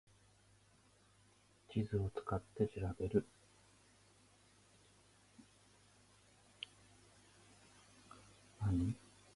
[1.69, 3.23] 地図を使って調べる